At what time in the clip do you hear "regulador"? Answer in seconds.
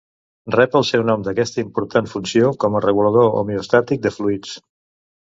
2.85-3.29